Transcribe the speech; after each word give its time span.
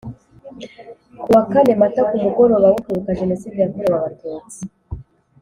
Kuwa 1.23 1.41
kane 1.51 1.71
Mata 1.81 2.01
ku 2.09 2.15
mugoroba 2.23 2.67
wo 2.73 2.79
Kwibuka 2.83 3.17
Jenoside 3.19 3.57
yakorewe 3.61 3.95
Abatutsi 3.99 4.61